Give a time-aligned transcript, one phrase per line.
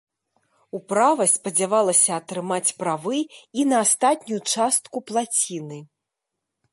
[0.77, 3.19] Управа спадзявалася атрымаць правы
[3.61, 5.79] і на астатнюю частку плаціны.